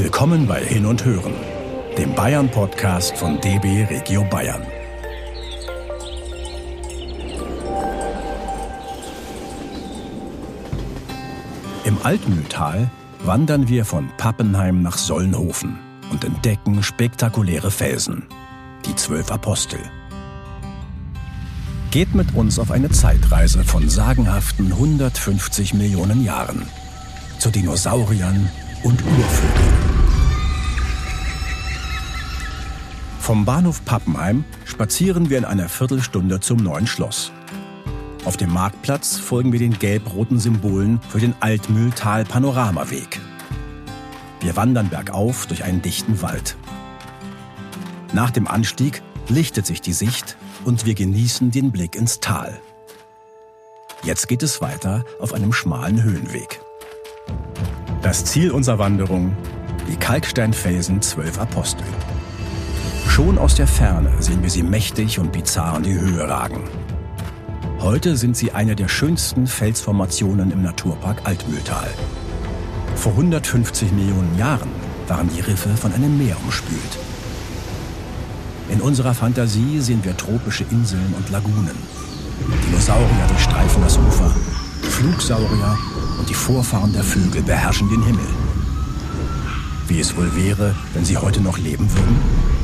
Willkommen 0.00 0.46
bei 0.46 0.64
Hin 0.64 0.86
und 0.86 1.04
Hören, 1.04 1.34
dem 1.98 2.14
Bayern-Podcast 2.14 3.16
von 3.16 3.40
DB 3.40 3.82
Regio 3.90 4.22
Bayern. 4.22 4.62
Im 11.84 11.98
Altmühltal 12.04 12.88
wandern 13.24 13.66
wir 13.66 13.84
von 13.84 14.08
Pappenheim 14.18 14.82
nach 14.82 14.96
Sollenhofen 14.96 15.80
und 16.12 16.22
entdecken 16.22 16.84
spektakuläre 16.84 17.72
Felsen, 17.72 18.22
die 18.86 18.94
zwölf 18.94 19.32
Apostel. 19.32 19.80
Geht 21.90 22.14
mit 22.14 22.36
uns 22.36 22.60
auf 22.60 22.70
eine 22.70 22.90
Zeitreise 22.90 23.64
von 23.64 23.88
sagenhaften 23.88 24.70
150 24.70 25.74
Millionen 25.74 26.22
Jahren 26.22 26.68
zu 27.40 27.50
Dinosauriern 27.50 28.48
und 28.84 29.02
Urvögeln. 29.04 29.77
Vom 33.28 33.44
Bahnhof 33.44 33.84
Pappenheim 33.84 34.42
spazieren 34.64 35.28
wir 35.28 35.36
in 35.36 35.44
einer 35.44 35.68
Viertelstunde 35.68 36.40
zum 36.40 36.56
neuen 36.56 36.86
Schloss. 36.86 37.30
Auf 38.24 38.38
dem 38.38 38.50
Marktplatz 38.50 39.18
folgen 39.18 39.52
wir 39.52 39.58
den 39.58 39.78
gelb-roten 39.78 40.38
Symbolen 40.38 40.98
für 41.10 41.18
den 41.18 41.34
Altmühltal-Panoramaweg. 41.40 43.20
Wir 44.40 44.56
wandern 44.56 44.88
bergauf 44.88 45.46
durch 45.46 45.62
einen 45.62 45.82
dichten 45.82 46.22
Wald. 46.22 46.56
Nach 48.14 48.30
dem 48.30 48.48
Anstieg 48.48 49.02
lichtet 49.28 49.66
sich 49.66 49.82
die 49.82 49.92
Sicht 49.92 50.38
und 50.64 50.86
wir 50.86 50.94
genießen 50.94 51.50
den 51.50 51.70
Blick 51.70 51.96
ins 51.96 52.20
Tal. 52.20 52.58
Jetzt 54.04 54.28
geht 54.28 54.42
es 54.42 54.62
weiter 54.62 55.04
auf 55.20 55.34
einem 55.34 55.52
schmalen 55.52 56.02
Höhenweg. 56.02 56.62
Das 58.00 58.24
Ziel 58.24 58.52
unserer 58.52 58.78
Wanderung, 58.78 59.36
die 59.86 59.96
Kalksteinfelsen 59.96 61.02
Zwölf 61.02 61.38
Apostel. 61.38 61.84
Schon 63.18 63.36
aus 63.36 63.56
der 63.56 63.66
Ferne 63.66 64.12
sehen 64.20 64.44
wir 64.44 64.48
sie 64.48 64.62
mächtig 64.62 65.18
und 65.18 65.32
bizarr 65.32 65.78
in 65.78 65.82
die 65.82 65.98
Höhe 65.98 66.28
ragen. 66.28 66.62
Heute 67.80 68.16
sind 68.16 68.36
sie 68.36 68.52
eine 68.52 68.76
der 68.76 68.86
schönsten 68.86 69.48
Felsformationen 69.48 70.52
im 70.52 70.62
Naturpark 70.62 71.22
Altmühltal. 71.24 71.88
Vor 72.94 73.10
150 73.10 73.90
Millionen 73.90 74.38
Jahren 74.38 74.68
waren 75.08 75.28
die 75.34 75.40
Riffe 75.40 75.70
von 75.70 75.92
einem 75.94 76.16
Meer 76.16 76.36
umspült. 76.44 76.96
In 78.68 78.80
unserer 78.80 79.14
Fantasie 79.14 79.80
sehen 79.80 80.04
wir 80.04 80.16
tropische 80.16 80.62
Inseln 80.70 81.12
und 81.16 81.28
Lagunen. 81.28 81.76
Dinosaurier 82.68 83.26
durchstreifen 83.26 83.82
das 83.82 83.98
Ufer. 83.98 84.32
Flugsaurier 84.90 85.76
und 86.20 86.30
die 86.30 86.34
Vorfahren 86.34 86.92
der 86.92 87.02
Vögel 87.02 87.42
beherrschen 87.42 87.90
den 87.90 88.04
Himmel. 88.04 88.28
Wie 89.88 89.98
es 89.98 90.16
wohl 90.16 90.36
wäre, 90.36 90.76
wenn 90.94 91.04
sie 91.04 91.16
heute 91.16 91.40
noch 91.40 91.58
leben 91.58 91.92
würden? 91.92 92.57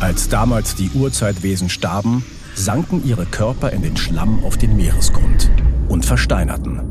Als 0.00 0.28
damals 0.28 0.74
die 0.74 0.90
Urzeitwesen 0.90 1.68
starben, 1.68 2.24
sanken 2.54 3.04
ihre 3.04 3.26
Körper 3.26 3.70
in 3.70 3.82
den 3.82 3.96
Schlamm 3.96 4.44
auf 4.44 4.56
den 4.56 4.76
Meeresgrund 4.76 5.50
und 5.88 6.04
versteinerten. 6.04 6.82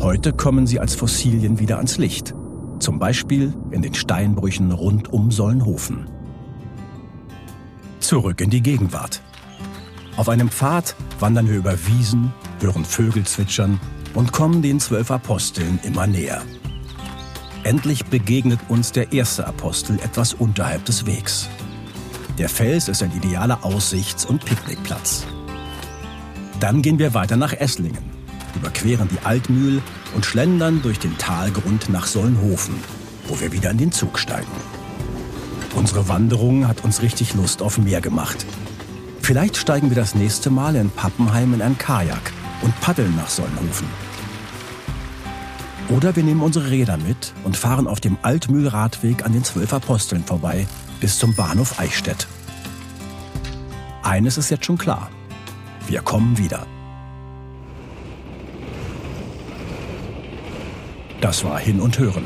Heute 0.00 0.32
kommen 0.32 0.66
sie 0.66 0.80
als 0.80 0.94
Fossilien 0.94 1.58
wieder 1.58 1.76
ans 1.76 1.98
Licht, 1.98 2.34
zum 2.80 2.98
Beispiel 2.98 3.54
in 3.70 3.82
den 3.82 3.94
Steinbrüchen 3.94 4.72
rund 4.72 5.12
um 5.12 5.30
Sollenhofen. 5.30 6.06
Zurück 8.00 8.40
in 8.40 8.50
die 8.50 8.62
Gegenwart. 8.62 9.22
Auf 10.16 10.28
einem 10.28 10.50
Pfad 10.50 10.96
wandern 11.20 11.48
wir 11.48 11.56
über 11.56 11.74
Wiesen, 11.86 12.32
hören 12.60 12.84
Vögel 12.84 13.24
zwitschern 13.24 13.80
und 14.14 14.32
kommen 14.32 14.60
den 14.60 14.80
zwölf 14.80 15.10
Aposteln 15.10 15.78
immer 15.84 16.06
näher. 16.06 16.42
Endlich 17.64 18.04
begegnet 18.06 18.58
uns 18.68 18.90
der 18.90 19.12
erste 19.12 19.46
Apostel 19.46 19.98
etwas 20.00 20.34
unterhalb 20.34 20.84
des 20.84 21.06
Wegs. 21.06 21.48
Der 22.38 22.48
Fels 22.48 22.88
ist 22.88 23.02
ein 23.02 23.14
idealer 23.14 23.62
Aussichts- 23.62 24.24
und 24.24 24.44
Picknickplatz. 24.44 25.26
Dann 26.60 26.80
gehen 26.80 26.98
wir 26.98 27.12
weiter 27.12 27.36
nach 27.36 27.52
Esslingen, 27.52 28.02
überqueren 28.54 29.08
die 29.08 29.24
Altmühl 29.24 29.82
und 30.14 30.24
schlendern 30.24 30.80
durch 30.82 30.98
den 30.98 31.18
Talgrund 31.18 31.90
nach 31.90 32.06
Sollenhofen, 32.06 32.74
wo 33.28 33.38
wir 33.38 33.52
wieder 33.52 33.70
in 33.70 33.78
den 33.78 33.92
Zug 33.92 34.18
steigen. 34.18 34.46
Unsere 35.74 36.08
Wanderung 36.08 36.66
hat 36.68 36.84
uns 36.84 37.02
richtig 37.02 37.34
Lust 37.34 37.60
auf 37.60 37.76
mehr 37.76 38.00
gemacht. 38.00 38.46
Vielleicht 39.20 39.56
steigen 39.58 39.90
wir 39.90 39.96
das 39.96 40.14
nächste 40.14 40.48
Mal 40.48 40.76
in 40.76 40.90
Pappenheim 40.90 41.52
in 41.52 41.62
ein 41.62 41.76
Kajak 41.76 42.32
und 42.62 42.78
paddeln 42.80 43.14
nach 43.14 43.28
Sollenhofen. 43.28 43.88
Oder 45.90 46.16
wir 46.16 46.22
nehmen 46.22 46.40
unsere 46.40 46.70
Räder 46.70 46.96
mit 46.96 47.34
und 47.44 47.58
fahren 47.58 47.86
auf 47.86 48.00
dem 48.00 48.16
Altmühlradweg 48.22 49.26
an 49.26 49.32
den 49.32 49.44
Zwölf 49.44 49.72
Aposteln 49.74 50.24
vorbei 50.24 50.66
bis 51.02 51.18
zum 51.18 51.34
Bahnhof 51.34 51.80
Eichstätt. 51.80 52.28
Eines 54.04 54.38
ist 54.38 54.50
jetzt 54.50 54.64
schon 54.64 54.78
klar. 54.78 55.10
Wir 55.88 56.00
kommen 56.00 56.38
wieder. 56.38 56.64
Das 61.20 61.42
war 61.42 61.58
Hin 61.58 61.80
und 61.80 61.98
Hören. 61.98 62.24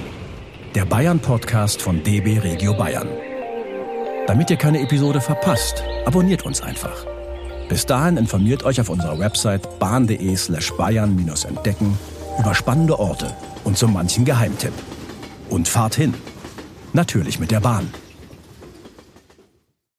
Der 0.75 0.85
Bayern-Podcast 0.85 1.81
von 1.81 2.05
DB 2.05 2.39
Regio 2.39 2.75
Bayern. 2.75 3.09
Damit 4.27 4.51
ihr 4.51 4.59
keine 4.59 4.83
Episode 4.83 5.23
verpasst, 5.23 5.83
abonniert 6.05 6.45
uns 6.45 6.61
einfach. 6.61 7.07
Bis 7.71 7.87
dahin 7.87 8.19
informiert 8.19 8.63
euch 8.65 8.79
auf 8.79 8.91
unserer 8.91 9.19
Website 9.19 9.79
bahn.de 9.79 10.37
slash 10.37 10.71
bayern-entdecken 10.77 11.99
über 12.39 12.55
spannende 12.55 12.99
Orte 12.99 13.35
und 13.65 13.79
so 13.79 13.89
manchen 13.89 14.27
Geheimtipp. 14.27 14.75
Und 15.49 15.67
fahrt 15.67 15.95
hin. 15.95 16.13
Natürlich 16.93 17.41
mit 17.41 17.51
der 17.51 17.61
Bahn. 17.61 17.91